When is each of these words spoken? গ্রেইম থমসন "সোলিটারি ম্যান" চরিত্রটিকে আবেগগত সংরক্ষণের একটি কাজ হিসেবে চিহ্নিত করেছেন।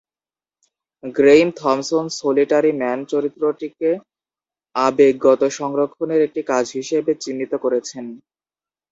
গ্রেইম 1.15 1.49
থমসন 1.59 2.05
"সোলিটারি 2.19 2.71
ম্যান" 2.81 2.99
চরিত্রটিকে 3.11 3.89
আবেগগত 4.75 5.41
সংরক্ষণের 5.59 6.21
একটি 6.27 6.41
কাজ 6.51 6.65
হিসেবে 6.77 7.11
চিহ্নিত 7.23 7.53
করেছেন। 7.63 8.05